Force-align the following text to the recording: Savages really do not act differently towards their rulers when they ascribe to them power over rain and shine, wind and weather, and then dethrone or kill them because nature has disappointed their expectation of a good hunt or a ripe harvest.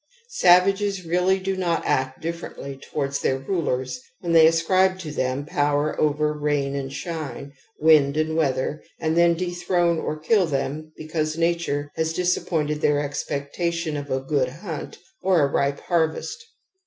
Savages 0.29 1.05
really 1.05 1.39
do 1.39 1.55
not 1.55 1.85
act 1.85 2.21
differently 2.23 2.75
towards 2.75 3.19
their 3.19 3.37
rulers 3.37 4.01
when 4.21 4.31
they 4.31 4.47
ascribe 4.47 4.97
to 4.97 5.11
them 5.11 5.45
power 5.45 5.95
over 6.01 6.33
rain 6.33 6.75
and 6.75 6.91
shine, 6.91 7.53
wind 7.79 8.17
and 8.17 8.35
weather, 8.35 8.81
and 8.99 9.15
then 9.15 9.35
dethrone 9.35 9.99
or 9.99 10.17
kill 10.17 10.47
them 10.47 10.91
because 10.97 11.37
nature 11.37 11.91
has 11.93 12.13
disappointed 12.13 12.81
their 12.81 12.99
expectation 12.99 13.95
of 13.95 14.09
a 14.09 14.19
good 14.21 14.49
hunt 14.49 14.97
or 15.21 15.43
a 15.43 15.47
ripe 15.51 15.81
harvest. 15.81 16.47